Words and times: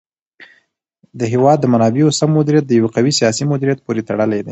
د 1.19 1.21
هېواد 1.33 1.57
د 1.61 1.65
منابعو 1.73 2.17
سم 2.19 2.29
مدیریت 2.37 2.65
د 2.67 2.71
یو 2.79 2.87
قوي 2.95 3.11
سیاسي 3.19 3.43
مدیریت 3.51 3.79
پورې 3.85 4.05
تړلی 4.09 4.39
دی. 4.43 4.49